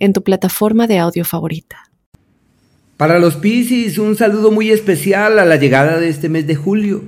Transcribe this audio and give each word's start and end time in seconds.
en 0.00 0.12
tu 0.12 0.24
plataforma 0.24 0.88
de 0.88 0.98
audio 0.98 1.24
favorita. 1.24 1.90
Para 2.96 3.18
los 3.18 3.36
Piscis, 3.36 3.98
un 3.98 4.16
saludo 4.16 4.50
muy 4.50 4.70
especial 4.70 5.38
a 5.38 5.44
la 5.44 5.56
llegada 5.56 6.00
de 6.00 6.08
este 6.08 6.28
mes 6.28 6.46
de 6.46 6.56
julio. 6.56 7.04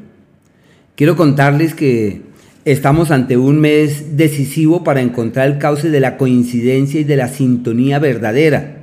Quiero 0.94 1.16
contarles 1.16 1.74
que 1.74 2.22
estamos 2.64 3.10
ante 3.10 3.36
un 3.36 3.60
mes 3.60 4.16
decisivo 4.16 4.84
para 4.84 5.02
encontrar 5.02 5.48
el 5.48 5.58
cauce 5.58 5.90
de 5.90 6.00
la 6.00 6.16
coincidencia 6.16 7.00
y 7.00 7.04
de 7.04 7.16
la 7.16 7.28
sintonía 7.28 7.98
verdadera. 7.98 8.78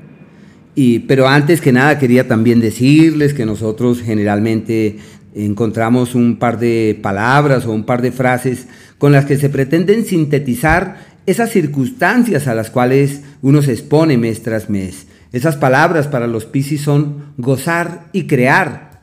Y, 0.76 1.00
pero 1.00 1.28
antes 1.28 1.62
que 1.62 1.72
nada 1.72 1.98
quería 1.98 2.28
también 2.28 2.62
decirles 2.62 3.34
que 3.34 3.46
nosotros 3.46 4.02
generalmente 4.02 4.98
encontramos 5.34 6.16
un 6.16 6.38
par 6.38 6.60
de 6.60 7.00
palabras 7.02 7.66
o 7.66 7.72
un 7.72 7.86
par 7.86 8.02
de 8.02 8.12
frases 8.12 8.68
con 8.98 9.12
las 9.12 9.26
que 9.26 9.38
se 9.38 9.50
pretenden 9.50 10.06
sintetizar 10.06 10.98
esas 11.26 11.52
circunstancias 11.52 12.48
a 12.48 12.56
las 12.56 12.70
cuales 12.70 13.22
uno 13.42 13.62
se 13.62 13.74
expone 13.74 14.18
mes 14.18 14.42
tras 14.44 14.70
mes. 14.70 15.08
Esas 15.32 15.56
palabras 15.56 16.08
para 16.08 16.28
los 16.28 16.46
Piscis 16.46 16.82
son 16.82 17.34
gozar 17.38 18.08
y 18.14 18.24
crear. 18.24 19.02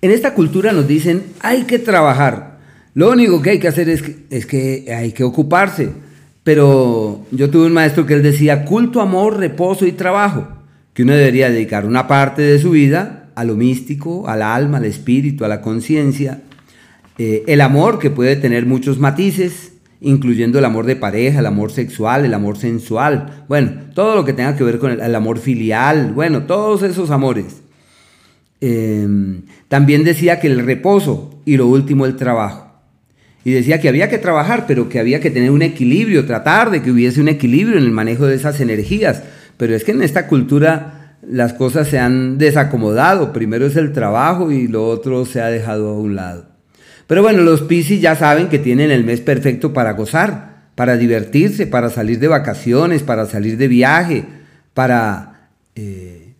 En 0.00 0.10
esta 0.10 0.34
cultura 0.34 0.72
nos 0.72 0.88
dicen 0.88 1.22
hay 1.40 1.62
que 1.64 1.78
trabajar. 1.78 2.58
Lo 2.94 3.10
único 3.10 3.40
que 3.40 3.50
hay 3.50 3.58
que 3.58 3.68
hacer 3.68 3.88
es 3.88 4.02
que, 4.02 4.16
es 4.30 4.46
que 4.46 4.92
hay 4.94 5.12
que 5.12 5.24
ocuparse. 5.24 5.90
Pero 6.44 7.24
yo 7.30 7.50
tuve 7.50 7.66
un 7.66 7.72
maestro 7.72 8.04
que 8.04 8.14
él 8.14 8.22
decía 8.22 8.64
culto, 8.64 9.00
amor, 9.00 9.38
reposo 9.38 9.86
y 9.86 9.92
trabajo. 9.92 10.48
Que 10.92 11.04
uno 11.04 11.14
debería 11.14 11.48
dedicar 11.48 11.86
una 11.86 12.08
parte 12.08 12.42
de 12.42 12.58
su 12.58 12.70
vida 12.70 13.30
a 13.34 13.44
lo 13.44 13.54
místico, 13.54 14.28
al 14.28 14.42
alma, 14.42 14.78
al 14.78 14.84
espíritu, 14.84 15.44
a 15.44 15.48
la 15.48 15.60
conciencia. 15.60 16.42
Eh, 17.18 17.44
el 17.46 17.60
amor 17.60 17.98
que 17.98 18.10
puede 18.10 18.36
tener 18.36 18.66
muchos 18.66 18.98
matices, 18.98 19.71
incluyendo 20.02 20.58
el 20.58 20.64
amor 20.64 20.84
de 20.86 20.96
pareja, 20.96 21.38
el 21.38 21.46
amor 21.46 21.70
sexual, 21.70 22.24
el 22.24 22.34
amor 22.34 22.58
sensual, 22.58 23.44
bueno, 23.48 23.72
todo 23.94 24.16
lo 24.16 24.24
que 24.24 24.32
tenga 24.32 24.56
que 24.56 24.64
ver 24.64 24.78
con 24.78 24.90
el, 24.90 25.14
amor 25.14 25.38
filial, 25.38 26.12
bueno, 26.12 26.42
todos 26.42 26.82
esos 26.82 27.10
amores. 27.10 27.62
Em, 28.60 29.42
también 29.68 30.04
decía 30.04 30.40
que 30.40 30.48
el 30.48 30.64
reposo 30.64 31.40
y 31.44 31.56
lo 31.56 31.66
último 31.68 32.04
el 32.04 32.16
trabajo. 32.16 32.68
Y 33.44 33.52
decía 33.52 33.80
que 33.80 33.88
había 33.88 34.08
que 34.08 34.18
trabajar, 34.18 34.66
pero 34.68 34.88
que 34.88 35.00
había 35.00 35.20
que 35.20 35.30
tener 35.30 35.50
un 35.50 35.62
equilibrio, 35.62 36.26
tratar 36.26 36.70
de 36.70 36.82
que 36.82 36.90
hubiese 36.90 37.20
un 37.20 37.28
equilibrio 37.28 37.78
en 37.78 37.84
el 37.84 37.90
manejo 37.90 38.26
de 38.26 38.36
esas 38.36 38.60
energías. 38.60 39.22
Pero 39.56 39.74
es 39.74 39.84
que 39.84 39.92
en 39.92 40.02
esta 40.02 40.28
cultura 40.28 41.16
las 41.26 41.52
cosas 41.52 41.88
se 41.88 41.98
han 41.98 42.38
desacomodado. 42.38 43.32
Primero 43.32 43.66
es 43.66 43.76
el 43.76 43.92
trabajo 43.92 44.52
y 44.52 44.68
lo 44.68 44.86
otro 44.86 45.24
se 45.26 45.40
ha 45.40 45.46
dejado 45.46 45.90
a 45.90 45.98
un 45.98 46.14
lado. 46.14 46.51
Pero 47.12 47.20
bueno, 47.20 47.42
los 47.42 47.60
Piscis 47.60 48.00
ya 48.00 48.16
saben 48.16 48.48
que 48.48 48.58
tienen 48.58 48.90
el 48.90 49.04
mes 49.04 49.20
perfecto 49.20 49.74
para 49.74 49.92
gozar, 49.92 50.70
para 50.74 50.96
divertirse, 50.96 51.66
para 51.66 51.90
salir 51.90 52.18
de 52.18 52.28
vacaciones, 52.28 53.02
para 53.02 53.26
salir 53.26 53.58
de 53.58 53.68
viaje, 53.68 54.24
para 54.72 55.50
eh, 55.74 56.32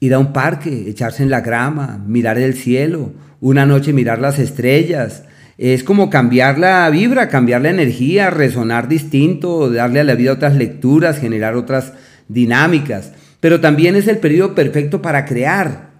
ir 0.00 0.12
a 0.12 0.18
un 0.18 0.34
parque, 0.34 0.90
echarse 0.90 1.22
en 1.22 1.30
la 1.30 1.40
grama, 1.40 2.04
mirar 2.06 2.36
el 2.36 2.52
cielo, 2.52 3.14
una 3.40 3.64
noche 3.64 3.94
mirar 3.94 4.18
las 4.18 4.38
estrellas. 4.38 5.22
Es 5.56 5.82
como 5.82 6.10
cambiar 6.10 6.58
la 6.58 6.90
vibra, 6.90 7.30
cambiar 7.30 7.62
la 7.62 7.70
energía, 7.70 8.28
resonar 8.28 8.88
distinto, 8.88 9.70
darle 9.70 10.00
a 10.00 10.04
la 10.04 10.16
vida 10.16 10.32
otras 10.32 10.54
lecturas, 10.54 11.18
generar 11.18 11.54
otras 11.54 11.94
dinámicas. 12.28 13.12
Pero 13.40 13.62
también 13.62 13.96
es 13.96 14.06
el 14.06 14.18
periodo 14.18 14.54
perfecto 14.54 15.00
para 15.00 15.24
crear, 15.24 15.93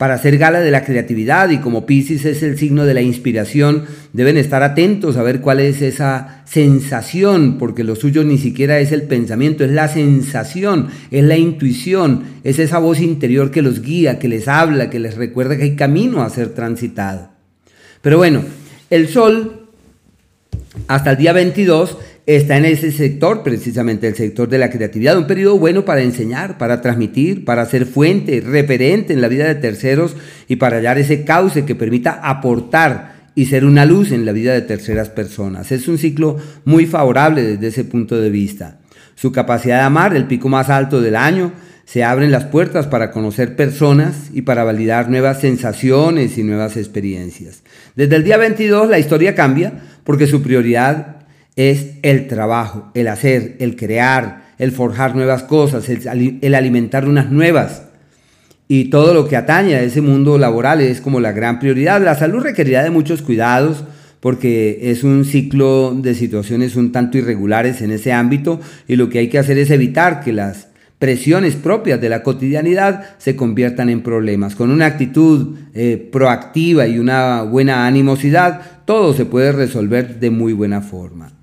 para 0.00 0.14
hacer 0.14 0.38
gala 0.38 0.60
de 0.60 0.70
la 0.70 0.82
creatividad 0.82 1.50
y 1.50 1.58
como 1.58 1.84
Pisces 1.84 2.24
es 2.24 2.42
el 2.42 2.56
signo 2.56 2.86
de 2.86 2.94
la 2.94 3.02
inspiración, 3.02 3.84
deben 4.14 4.38
estar 4.38 4.62
atentos 4.62 5.18
a 5.18 5.22
ver 5.22 5.42
cuál 5.42 5.60
es 5.60 5.82
esa 5.82 6.42
sensación, 6.46 7.58
porque 7.58 7.84
lo 7.84 7.94
suyo 7.94 8.24
ni 8.24 8.38
siquiera 8.38 8.78
es 8.78 8.92
el 8.92 9.02
pensamiento, 9.02 9.62
es 9.62 9.72
la 9.72 9.88
sensación, 9.88 10.88
es 11.10 11.22
la 11.22 11.36
intuición, 11.36 12.22
es 12.44 12.58
esa 12.58 12.78
voz 12.78 12.98
interior 12.98 13.50
que 13.50 13.60
los 13.60 13.82
guía, 13.82 14.18
que 14.18 14.28
les 14.28 14.48
habla, 14.48 14.88
que 14.88 15.00
les 15.00 15.16
recuerda 15.16 15.58
que 15.58 15.64
hay 15.64 15.76
camino 15.76 16.22
a 16.22 16.30
ser 16.30 16.54
transitado. 16.54 17.28
Pero 18.00 18.16
bueno, 18.16 18.42
el 18.88 19.06
sol 19.06 19.66
hasta 20.88 21.10
el 21.10 21.18
día 21.18 21.34
22 21.34 21.98
está 22.36 22.56
en 22.56 22.64
ese 22.64 22.92
sector, 22.92 23.42
precisamente 23.42 24.06
el 24.06 24.14
sector 24.14 24.48
de 24.48 24.58
la 24.58 24.70
creatividad, 24.70 25.16
un 25.16 25.26
periodo 25.26 25.58
bueno 25.58 25.84
para 25.84 26.02
enseñar, 26.02 26.58
para 26.58 26.80
transmitir, 26.80 27.44
para 27.44 27.64
ser 27.66 27.86
fuente, 27.86 28.40
referente 28.40 29.12
en 29.12 29.20
la 29.20 29.28
vida 29.28 29.46
de 29.46 29.54
terceros 29.54 30.16
y 30.46 30.56
para 30.56 30.76
hallar 30.76 30.98
ese 30.98 31.24
cauce 31.24 31.64
que 31.64 31.74
permita 31.74 32.20
aportar 32.22 33.20
y 33.34 33.46
ser 33.46 33.64
una 33.64 33.86
luz 33.86 34.12
en 34.12 34.26
la 34.26 34.32
vida 34.32 34.52
de 34.52 34.62
terceras 34.62 35.08
personas. 35.08 35.72
Es 35.72 35.88
un 35.88 35.98
ciclo 35.98 36.36
muy 36.64 36.86
favorable 36.86 37.42
desde 37.42 37.68
ese 37.68 37.84
punto 37.84 38.20
de 38.20 38.30
vista. 38.30 38.78
Su 39.14 39.32
capacidad 39.32 39.78
de 39.78 39.84
amar, 39.84 40.14
el 40.14 40.26
pico 40.26 40.48
más 40.48 40.68
alto 40.68 41.00
del 41.00 41.16
año, 41.16 41.52
se 41.84 42.04
abren 42.04 42.30
las 42.30 42.44
puertas 42.44 42.86
para 42.86 43.10
conocer 43.10 43.56
personas 43.56 44.30
y 44.32 44.42
para 44.42 44.62
validar 44.62 45.10
nuevas 45.10 45.40
sensaciones 45.40 46.38
y 46.38 46.44
nuevas 46.44 46.76
experiencias. 46.76 47.62
Desde 47.96 48.16
el 48.16 48.24
día 48.24 48.36
22 48.36 48.88
la 48.88 48.98
historia 48.98 49.34
cambia 49.34 49.72
porque 50.04 50.26
su 50.26 50.42
prioridad 50.42 51.19
es 51.56 51.92
el 52.02 52.26
trabajo, 52.26 52.90
el 52.94 53.08
hacer, 53.08 53.56
el 53.60 53.76
crear, 53.76 54.50
el 54.58 54.72
forjar 54.72 55.16
nuevas 55.16 55.42
cosas, 55.42 55.88
el, 55.88 56.54
alimentar 56.54 57.08
unas 57.08 57.30
nuevas. 57.30 57.82
Y 58.68 58.84
todo 58.84 59.14
lo 59.14 59.26
que 59.26 59.36
atañe 59.36 59.74
a 59.74 59.82
ese 59.82 60.00
mundo 60.00 60.38
laboral 60.38 60.80
es 60.80 61.00
como 61.00 61.18
la 61.18 61.32
gran 61.32 61.58
prioridad. 61.58 62.00
La 62.02 62.14
salud 62.14 62.42
requerirá 62.42 62.82
de 62.84 62.90
muchos 62.90 63.22
cuidados 63.22 63.84
porque 64.20 64.90
es 64.90 65.02
un 65.02 65.24
ciclo 65.24 65.94
de 65.96 66.14
situaciones 66.14 66.76
un 66.76 66.92
tanto 66.92 67.18
irregulares 67.18 67.80
en 67.80 67.90
ese 67.90 68.12
ámbito 68.12 68.60
y 68.86 68.96
lo 68.96 69.08
que 69.08 69.18
hay 69.18 69.28
que 69.28 69.38
hacer 69.38 69.58
es 69.58 69.70
evitar 69.70 70.20
que 70.20 70.32
las 70.32 70.68
presiones 70.98 71.56
propias 71.56 72.00
de 72.00 72.10
la 72.10 72.22
cotidianidad 72.22 73.16
se 73.16 73.34
conviertan 73.34 73.88
en 73.88 74.02
problemas. 74.02 74.54
Con 74.54 74.70
una 74.70 74.84
actitud 74.86 75.56
eh, 75.72 76.08
proactiva 76.12 76.86
y 76.86 76.98
una 76.98 77.42
buena 77.42 77.86
animosidad, 77.86 78.60
todo 78.84 79.14
se 79.14 79.24
puede 79.24 79.52
resolver 79.52 80.20
de 80.20 80.30
muy 80.30 80.52
buena 80.52 80.82
forma. 80.82 81.39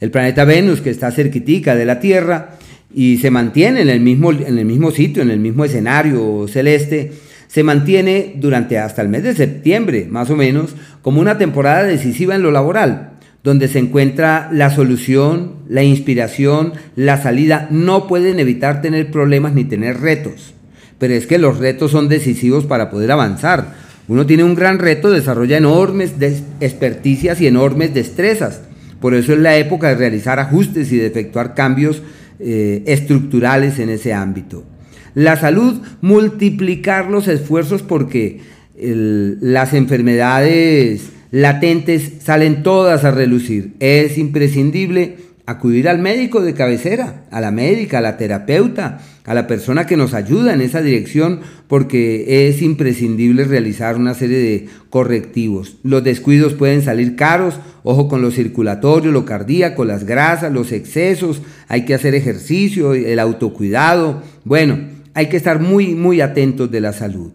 El 0.00 0.10
planeta 0.10 0.46
Venus, 0.46 0.80
que 0.80 0.88
está 0.88 1.10
cerquitica 1.10 1.76
de 1.76 1.84
la 1.84 2.00
Tierra 2.00 2.56
y 2.92 3.18
se 3.18 3.30
mantiene 3.30 3.82
en 3.82 3.90
el 3.90 4.00
mismo, 4.00 4.32
en 4.32 4.58
el 4.58 4.64
mismo 4.64 4.90
sitio, 4.90 5.22
en 5.22 5.30
el 5.30 5.40
mismo 5.40 5.64
escenario 5.64 6.46
celeste, 6.48 7.12
se 7.46 7.62
mantiene 7.62 8.34
durante 8.36 8.78
hasta 8.78 9.02
el 9.02 9.10
mes 9.10 9.24
de 9.24 9.34
septiembre, 9.34 10.06
más 10.08 10.30
o 10.30 10.36
menos, 10.36 10.74
como 11.02 11.20
una 11.20 11.36
temporada 11.36 11.82
decisiva 11.82 12.34
en 12.34 12.42
lo 12.42 12.50
laboral, 12.50 13.10
donde 13.44 13.68
se 13.68 13.78
encuentra 13.78 14.48
la 14.52 14.70
solución, 14.70 15.56
la 15.68 15.82
inspiración, 15.82 16.72
la 16.96 17.20
salida. 17.20 17.68
No 17.70 18.06
pueden 18.06 18.40
evitar 18.40 18.80
tener 18.80 19.10
problemas 19.10 19.52
ni 19.52 19.64
tener 19.64 20.00
retos, 20.00 20.54
pero 20.98 21.12
es 21.12 21.26
que 21.26 21.38
los 21.38 21.58
retos 21.58 21.90
son 21.90 22.08
decisivos 22.08 22.64
para 22.64 22.90
poder 22.90 23.10
avanzar. 23.12 23.74
Uno 24.08 24.24
tiene 24.24 24.44
un 24.44 24.54
gran 24.54 24.78
reto, 24.78 25.10
desarrolla 25.10 25.58
enormes 25.58 26.14
experticias 26.60 27.40
y 27.40 27.46
enormes 27.46 27.92
destrezas 27.92 28.62
por 29.00 29.14
eso 29.14 29.32
es 29.32 29.38
la 29.38 29.56
época 29.56 29.88
de 29.88 29.94
realizar 29.96 30.38
ajustes 30.38 30.92
y 30.92 30.96
de 30.96 31.06
efectuar 31.06 31.54
cambios 31.54 32.02
eh, 32.38 32.82
estructurales 32.86 33.78
en 33.78 33.90
ese 33.90 34.12
ámbito. 34.12 34.64
La 35.14 35.36
salud, 35.36 35.80
multiplicar 36.00 37.10
los 37.10 37.26
esfuerzos 37.28 37.82
porque 37.82 38.40
las 38.82 39.74
enfermedades 39.74 41.10
latentes 41.30 42.12
salen 42.22 42.62
todas 42.62 43.04
a 43.04 43.10
relucir. 43.10 43.74
Es 43.80 44.16
imprescindible 44.18 45.16
acudir 45.50 45.88
al 45.88 45.98
médico 45.98 46.42
de 46.42 46.54
cabecera, 46.54 47.24
a 47.30 47.40
la 47.40 47.50
médica, 47.50 47.98
a 47.98 48.00
la 48.00 48.16
terapeuta, 48.16 49.00
a 49.24 49.34
la 49.34 49.46
persona 49.46 49.86
que 49.86 49.96
nos 49.96 50.14
ayuda 50.14 50.54
en 50.54 50.60
esa 50.60 50.80
dirección, 50.80 51.40
porque 51.68 52.48
es 52.48 52.62
imprescindible 52.62 53.44
realizar 53.44 53.96
una 53.96 54.14
serie 54.14 54.38
de 54.38 54.68
correctivos. 54.90 55.76
Los 55.82 56.04
descuidos 56.04 56.54
pueden 56.54 56.82
salir 56.82 57.16
caros, 57.16 57.60
ojo 57.82 58.08
con 58.08 58.22
lo 58.22 58.30
circulatorio, 58.30 59.12
lo 59.12 59.24
cardíaco, 59.24 59.84
las 59.84 60.04
grasas, 60.04 60.52
los 60.52 60.72
excesos, 60.72 61.42
hay 61.68 61.84
que 61.84 61.94
hacer 61.94 62.14
ejercicio, 62.14 62.94
el 62.94 63.18
autocuidado. 63.18 64.22
Bueno, 64.44 64.78
hay 65.14 65.28
que 65.28 65.36
estar 65.36 65.60
muy, 65.60 65.94
muy 65.94 66.20
atentos 66.20 66.70
de 66.70 66.80
la 66.80 66.92
salud. 66.92 67.32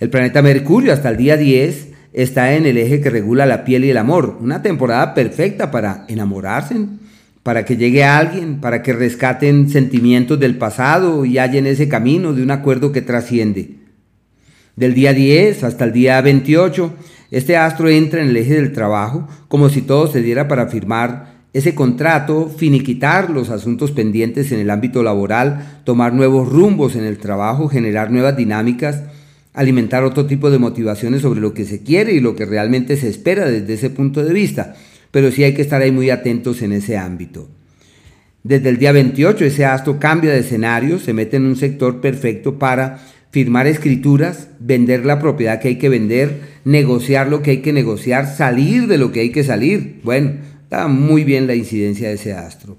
El 0.00 0.10
planeta 0.10 0.42
Mercurio 0.42 0.92
hasta 0.92 1.10
el 1.10 1.16
día 1.16 1.36
10 1.36 1.88
está 2.12 2.54
en 2.54 2.66
el 2.66 2.76
eje 2.76 3.00
que 3.00 3.10
regula 3.10 3.46
la 3.46 3.64
piel 3.64 3.84
y 3.84 3.90
el 3.90 3.96
amor, 3.96 4.36
una 4.40 4.62
temporada 4.62 5.14
perfecta 5.14 5.70
para 5.70 6.04
enamorarse, 6.08 6.76
para 7.42 7.64
que 7.64 7.76
llegue 7.76 8.04
alguien, 8.04 8.60
para 8.60 8.82
que 8.82 8.92
rescaten 8.92 9.68
sentimientos 9.68 10.38
del 10.38 10.58
pasado 10.58 11.24
y 11.24 11.38
hallen 11.38 11.66
ese 11.66 11.88
camino 11.88 12.32
de 12.32 12.42
un 12.42 12.50
acuerdo 12.50 12.92
que 12.92 13.02
trasciende. 13.02 13.78
Del 14.76 14.94
día 14.94 15.12
10 15.12 15.64
hasta 15.64 15.84
el 15.84 15.92
día 15.92 16.20
28, 16.20 16.92
este 17.30 17.56
astro 17.56 17.88
entra 17.88 18.22
en 18.22 18.28
el 18.28 18.36
eje 18.36 18.54
del 18.54 18.72
trabajo 18.72 19.28
como 19.48 19.68
si 19.68 19.82
todo 19.82 20.06
se 20.06 20.22
diera 20.22 20.48
para 20.48 20.68
firmar 20.68 21.32
ese 21.52 21.74
contrato, 21.74 22.48
finiquitar 22.48 23.28
los 23.28 23.50
asuntos 23.50 23.90
pendientes 23.90 24.52
en 24.52 24.60
el 24.60 24.70
ámbito 24.70 25.02
laboral, 25.02 25.82
tomar 25.84 26.14
nuevos 26.14 26.48
rumbos 26.48 26.96
en 26.96 27.04
el 27.04 27.18
trabajo, 27.18 27.68
generar 27.68 28.10
nuevas 28.10 28.36
dinámicas, 28.36 29.02
alimentar 29.52 30.04
otro 30.04 30.24
tipo 30.24 30.50
de 30.50 30.58
motivaciones 30.58 31.20
sobre 31.20 31.40
lo 31.40 31.52
que 31.52 31.66
se 31.66 31.82
quiere 31.82 32.14
y 32.14 32.20
lo 32.20 32.34
que 32.34 32.46
realmente 32.46 32.96
se 32.96 33.10
espera 33.10 33.44
desde 33.46 33.74
ese 33.74 33.90
punto 33.90 34.24
de 34.24 34.32
vista 34.32 34.76
pero 35.12 35.30
sí 35.30 35.44
hay 35.44 35.54
que 35.54 35.62
estar 35.62 35.80
ahí 35.80 35.92
muy 35.92 36.10
atentos 36.10 36.60
en 36.62 36.72
ese 36.72 36.96
ámbito. 36.96 37.48
Desde 38.42 38.70
el 38.70 38.78
día 38.78 38.90
28 38.90 39.44
ese 39.44 39.64
astro 39.64 40.00
cambia 40.00 40.32
de 40.32 40.40
escenario, 40.40 40.98
se 40.98 41.12
mete 41.12 41.36
en 41.36 41.46
un 41.46 41.54
sector 41.54 42.00
perfecto 42.00 42.58
para 42.58 42.98
firmar 43.30 43.68
escrituras, 43.68 44.48
vender 44.58 45.06
la 45.06 45.20
propiedad 45.20 45.60
que 45.60 45.68
hay 45.68 45.76
que 45.76 45.88
vender, 45.88 46.40
negociar 46.64 47.28
lo 47.28 47.40
que 47.40 47.52
hay 47.52 47.58
que 47.58 47.72
negociar, 47.72 48.26
salir 48.26 48.88
de 48.88 48.98
lo 48.98 49.12
que 49.12 49.20
hay 49.20 49.30
que 49.30 49.44
salir. 49.44 50.00
Bueno, 50.02 50.32
está 50.64 50.88
muy 50.88 51.22
bien 51.22 51.46
la 51.46 51.54
incidencia 51.54 52.08
de 52.08 52.14
ese 52.14 52.32
astro. 52.32 52.76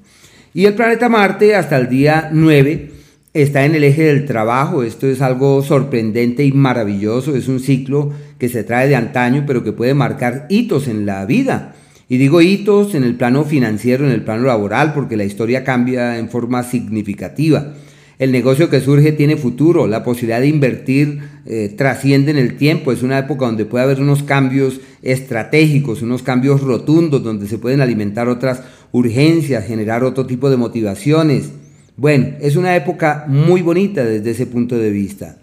Y 0.53 0.65
el 0.65 0.74
planeta 0.74 1.09
Marte 1.09 1.56
hasta 1.56 1.77
el 1.77 1.88
día 1.88 2.29
9 2.31 2.91
está 3.33 3.65
en 3.65 3.75
el 3.75 3.83
eje 3.83 4.03
del 4.03 4.25
trabajo. 4.25 4.83
Esto 4.83 5.07
es 5.07 5.21
algo 5.21 5.63
sorprendente 5.63 6.44
y 6.44 6.51
maravilloso. 6.51 7.36
Es 7.36 7.47
un 7.47 7.59
ciclo 7.59 8.12
que 8.38 8.50
se 8.50 8.63
trae 8.63 8.88
de 8.88 8.95
antaño, 8.95 9.45
pero 9.47 9.63
que 9.63 9.71
puede 9.71 9.94
marcar 9.94 10.45
hitos 10.50 10.88
en 10.88 11.06
la 11.06 11.25
vida. 11.25 11.74
Y 12.13 12.18
digo 12.19 12.44
hitos 12.44 12.94
en 12.94 13.04
el 13.04 13.15
plano 13.15 13.44
financiero, 13.44 14.06
en 14.06 14.12
el 14.12 14.21
plano 14.21 14.44
laboral, 14.44 14.94
porque 14.94 15.18
la 15.18 15.24
historia 15.24 15.63
cambia 15.63 16.19
en 16.19 16.30
forma 16.30 16.62
significativa. 16.62 17.74
El 18.19 18.31
negocio 18.31 18.69
que 18.69 18.81
surge 18.81 19.13
tiene 19.13 19.36
futuro, 19.36 19.88
la 19.88 20.04
posibilidad 20.04 20.39
de 20.39 20.48
invertir 20.48 21.24
eh, 21.48 21.74
trasciende 21.75 22.30
en 22.30 22.38
el 22.38 22.56
tiempo, 22.56 22.92
es 22.92 23.01
una 23.01 23.18
época 23.18 23.48
donde 23.48 23.65
puede 23.65 23.86
haber 23.86 24.00
unos 24.00 24.21
cambios 24.21 24.80
estratégicos, 25.01 26.04
unos 26.04 26.21
cambios 26.21 26.62
rotundos, 26.62 27.24
donde 27.24 27.48
se 27.48 27.57
pueden 27.57 27.81
alimentar 27.81 28.30
otras 28.30 28.62
urgencias, 28.92 29.65
generar 29.65 30.04
otro 30.04 30.27
tipo 30.27 30.51
de 30.51 30.57
motivaciones. 30.57 31.50
Bueno, 31.98 32.27
es 32.42 32.57
una 32.57 32.75
época 32.75 33.25
muy 33.27 33.63
bonita 33.63 34.06
desde 34.06 34.30
ese 34.30 34.45
punto 34.45 34.77
de 34.77 34.92
vista. 34.92 35.39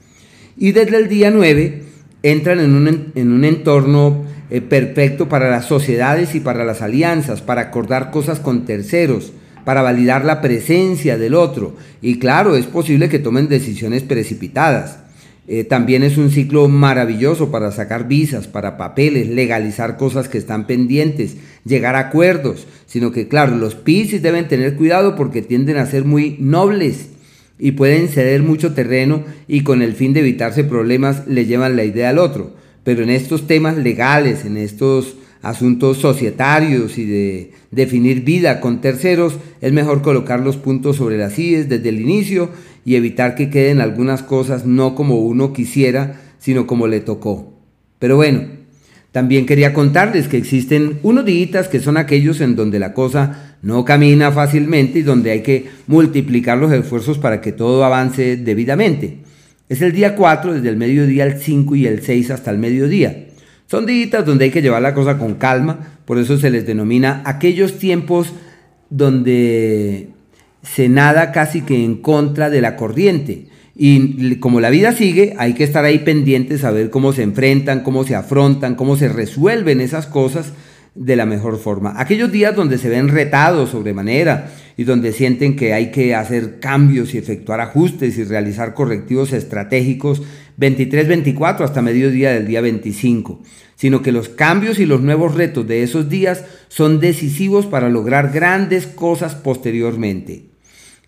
Y 0.57 0.71
desde 0.71 0.99
el 0.99 1.09
día 1.09 1.33
9 1.33 1.83
entran 2.23 2.61
en 2.61 2.75
un, 2.77 3.13
en 3.17 3.33
un 3.33 3.45
entorno 3.45 4.30
eh, 4.51 4.61
perfecto 4.61 5.29
para 5.29 5.49
las 5.49 5.67
sociedades 5.67 6.35
y 6.35 6.41
para 6.41 6.65
las 6.65 6.83
alianzas, 6.83 7.41
para 7.41 7.63
acordar 7.63 8.11
cosas 8.11 8.41
con 8.41 8.65
terceros, 8.65 9.33
para 9.65 9.83
validar 9.83 10.25
la 10.25 10.41
presencia 10.41 11.17
del 11.17 11.35
otro. 11.35 11.77
Y 12.03 12.19
claro, 12.19 12.57
es 12.57 12.67
posible 12.67 13.09
que 13.09 13.19
tomen 13.19 13.49
decisiones 13.49 14.03
precipitadas. 14.03 14.99
Eh, 15.47 15.65
también 15.65 16.03
es 16.03 16.17
un 16.17 16.31
ciclo 16.31 16.69
maravilloso 16.69 17.51
para 17.51 17.73
sacar 17.73 18.07
visas, 18.07 18.47
para 18.47 18.77
papeles, 18.77 19.29
legalizar 19.29 19.97
cosas 19.97 20.29
que 20.29 20.39
están 20.39 20.67
pendientes, 20.67 21.37
llegar 21.65 21.97
a 21.97 22.01
acuerdos, 22.01 22.67
sino 22.87 23.11
que 23.11 23.27
claro, 23.27 23.57
los 23.57 23.75
Piscis 23.75 24.23
deben 24.23 24.49
tener 24.49 24.77
cuidado 24.77 25.17
porque 25.17 25.43
tienden 25.43 25.77
a 25.79 25.87
ser 25.87 26.05
muy 26.05 26.37
nobles 26.39 27.09
y 27.59 27.73
pueden 27.73 28.09
ceder 28.09 28.43
mucho 28.43 28.75
terreno 28.75 29.25
y 29.49 29.63
con 29.63 29.83
el 29.83 29.95
fin 29.95 30.13
de 30.13 30.21
evitarse 30.21 30.65
problemas 30.65 31.27
le 31.27 31.47
llevan 31.47 31.77
la 31.77 31.85
idea 31.85 32.11
al 32.11 32.19
otro. 32.19 32.55
Pero 32.91 33.05
en 33.05 33.11
estos 33.11 33.47
temas 33.47 33.77
legales, 33.77 34.45
en 34.45 34.57
estos 34.57 35.15
asuntos 35.43 35.99
societarios 35.99 36.99
y 36.99 37.05
de 37.05 37.53
definir 37.71 38.25
vida 38.25 38.61
con 38.61 38.81
terceros, 38.81 39.35
es 39.61 39.73
mejor 39.73 40.03
colocar 40.03 40.41
los 40.41 40.57
puntos 40.57 40.97
sobre 40.97 41.17
las 41.17 41.39
IES 41.39 41.69
desde 41.69 41.91
el 41.91 42.01
inicio 42.01 42.51
y 42.85 42.97
evitar 42.97 43.37
que 43.37 43.49
queden 43.49 43.81
algunas 43.81 44.25
cosas 44.25 44.67
no 44.67 44.97
como 44.97 45.21
uno 45.21 45.53
quisiera, 45.53 46.21
sino 46.41 46.67
como 46.67 46.89
le 46.89 46.99
tocó. 46.99 47.55
Pero 48.01 48.17
bueno, 48.17 48.43
también 49.13 49.47
quería 49.47 49.73
contarles 49.73 50.27
que 50.27 50.39
existen 50.39 50.99
unos 51.05 51.25
días 51.25 51.69
que 51.69 51.79
son 51.79 51.97
aquellos 51.97 52.41
en 52.41 52.57
donde 52.57 52.81
la 52.81 52.93
cosa 52.93 53.57
no 53.63 53.85
camina 53.85 54.33
fácilmente 54.33 54.99
y 54.99 55.03
donde 55.03 55.31
hay 55.31 55.43
que 55.45 55.67
multiplicar 55.87 56.59
los 56.59 56.73
esfuerzos 56.73 57.19
para 57.19 57.41
que 57.41 57.53
todo 57.53 57.85
avance 57.85 58.37
debidamente. 58.37 59.30
Es 59.71 59.81
el 59.83 59.93
día 59.93 60.17
4, 60.17 60.55
desde 60.55 60.69
el 60.69 60.77
mediodía 60.77 61.23
al 61.23 61.39
5 61.39 61.77
y 61.77 61.87
el 61.87 62.03
6 62.03 62.33
hasta 62.33 62.51
el 62.51 62.59
mediodía. 62.59 63.29
Son 63.69 63.87
días 63.87 64.27
donde 64.27 64.47
hay 64.47 64.51
que 64.51 64.63
llevar 64.63 64.83
la 64.83 64.95
cosa 64.95 65.17
con 65.17 65.35
calma, 65.37 66.01
por 66.07 66.19
eso 66.19 66.37
se 66.39 66.51
les 66.51 66.67
denomina 66.67 67.23
aquellos 67.25 67.79
tiempos 67.79 68.33
donde 68.91 70.09
se 70.65 70.89
nada 70.89 71.31
casi 71.31 71.63
que 71.63 71.85
en 71.85 71.99
contra 71.99 72.51
de 72.51 72.61
la 72.61 72.75
corriente. 72.75 73.47
Y 73.77 74.35
como 74.41 74.61
la 74.61 74.71
vida 74.71 74.91
sigue, 74.91 75.35
hay 75.39 75.55
que 75.55 75.63
estar 75.63 75.85
ahí 75.85 76.01
pendientes 76.01 76.65
a 76.65 76.73
ver 76.73 76.91
cómo 76.91 77.13
se 77.13 77.23
enfrentan, 77.23 77.85
cómo 77.85 78.03
se 78.03 78.17
afrontan, 78.17 78.75
cómo 78.75 78.97
se 78.97 79.09
resuelven 79.09 79.81
esas 79.81 80.09
cosas 80.09 80.53
de 80.97 81.15
la 81.15 81.27
mejor 81.27 81.59
forma. 81.59 81.95
Aquellos 81.97 82.33
días 82.33 82.57
donde 82.57 82.77
se 82.77 82.89
ven 82.89 83.07
retados 83.07 83.71
sobremanera 83.71 84.51
y 84.81 84.85
donde 84.85 85.13
sienten 85.13 85.57
que 85.57 85.75
hay 85.75 85.91
que 85.91 86.15
hacer 86.15 86.59
cambios 86.59 87.13
y 87.13 87.19
efectuar 87.19 87.61
ajustes 87.61 88.17
y 88.17 88.25
realizar 88.25 88.73
correctivos 88.73 89.35
estratégicos 89.35 90.23
23-24 90.59 91.61
hasta 91.65 91.83
mediodía 91.83 92.33
del 92.33 92.47
día 92.47 92.63
25, 92.63 93.43
sino 93.77 94.01
que 94.01 94.11
los 94.11 94.31
cambios 94.31 94.79
y 94.79 94.87
los 94.87 95.03
nuevos 95.03 95.35
retos 95.35 95.69
de 95.69 95.83
esos 95.83 96.09
días 96.09 96.47
son 96.69 96.99
decisivos 96.99 97.67
para 97.67 97.91
lograr 97.91 98.33
grandes 98.33 98.87
cosas 98.87 99.35
posteriormente. 99.35 100.47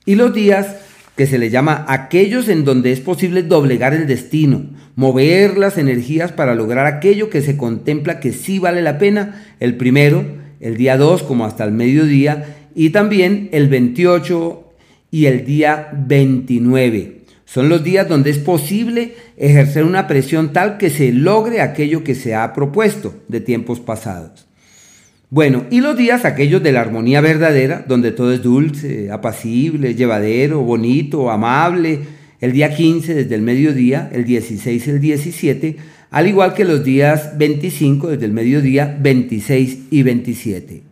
Y 0.04 0.16
los 0.16 0.34
días 0.34 0.76
que 1.16 1.26
se 1.26 1.38
le 1.38 1.48
llama 1.48 1.86
aquellos 1.88 2.50
en 2.50 2.66
donde 2.66 2.92
es 2.92 3.00
posible 3.00 3.42
doblegar 3.42 3.94
el 3.94 4.06
destino, 4.06 4.66
mover 4.96 5.56
las 5.56 5.78
energías 5.78 6.30
para 6.30 6.54
lograr 6.54 6.84
aquello 6.84 7.30
que 7.30 7.40
se 7.40 7.56
contempla 7.56 8.20
que 8.20 8.34
sí 8.34 8.58
vale 8.58 8.82
la 8.82 8.98
pena, 8.98 9.46
el 9.60 9.78
primero, 9.78 10.26
el 10.60 10.76
día 10.76 10.98
2 10.98 11.22
como 11.22 11.46
hasta 11.46 11.64
el 11.64 11.72
mediodía, 11.72 12.61
y 12.74 12.90
también 12.90 13.48
el 13.52 13.68
28 13.68 14.64
y 15.10 15.26
el 15.26 15.44
día 15.44 15.90
29. 15.92 17.22
Son 17.44 17.68
los 17.68 17.84
días 17.84 18.08
donde 18.08 18.30
es 18.30 18.38
posible 18.38 19.14
ejercer 19.36 19.84
una 19.84 20.06
presión 20.06 20.54
tal 20.54 20.78
que 20.78 20.88
se 20.88 21.12
logre 21.12 21.60
aquello 21.60 22.02
que 22.02 22.14
se 22.14 22.34
ha 22.34 22.52
propuesto 22.54 23.14
de 23.28 23.40
tiempos 23.40 23.78
pasados. 23.78 24.46
Bueno, 25.28 25.64
y 25.70 25.80
los 25.80 25.96
días 25.96 26.24
aquellos 26.24 26.62
de 26.62 26.72
la 26.72 26.80
armonía 26.80 27.20
verdadera, 27.20 27.84
donde 27.86 28.10
todo 28.10 28.32
es 28.32 28.42
dulce, 28.42 29.10
apacible, 29.10 29.94
llevadero, 29.94 30.60
bonito, 30.60 31.30
amable, 31.30 32.00
el 32.40 32.52
día 32.52 32.74
15 32.74 33.14
desde 33.14 33.34
el 33.34 33.42
mediodía, 33.42 34.10
el 34.12 34.24
16 34.24 34.88
el 34.88 35.00
17, 35.00 35.76
al 36.10 36.26
igual 36.26 36.54
que 36.54 36.64
los 36.64 36.84
días 36.84 37.38
25 37.38 38.08
desde 38.08 38.26
el 38.26 38.32
mediodía, 38.32 38.96
26 39.00 39.78
y 39.90 40.02
27. 40.02 40.91